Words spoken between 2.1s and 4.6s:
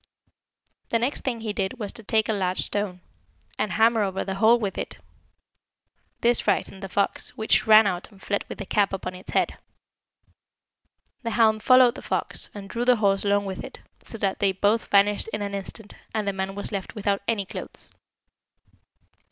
a large stone, and hammer over the hole